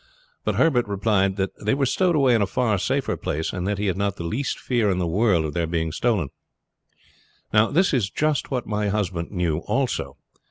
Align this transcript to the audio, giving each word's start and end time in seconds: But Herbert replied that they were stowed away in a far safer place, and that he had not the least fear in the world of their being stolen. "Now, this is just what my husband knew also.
But 0.43 0.55
Herbert 0.55 0.87
replied 0.87 1.35
that 1.35 1.51
they 1.63 1.75
were 1.75 1.85
stowed 1.85 2.15
away 2.15 2.33
in 2.33 2.41
a 2.41 2.47
far 2.47 2.79
safer 2.79 3.15
place, 3.15 3.53
and 3.53 3.67
that 3.67 3.77
he 3.77 3.85
had 3.85 3.97
not 3.97 4.15
the 4.15 4.23
least 4.23 4.57
fear 4.57 4.89
in 4.89 4.97
the 4.97 5.05
world 5.05 5.45
of 5.45 5.53
their 5.53 5.67
being 5.67 5.91
stolen. 5.91 6.29
"Now, 7.53 7.69
this 7.69 7.93
is 7.93 8.09
just 8.09 8.49
what 8.49 8.65
my 8.65 8.87
husband 8.87 9.29
knew 9.29 9.59
also. 9.59 10.17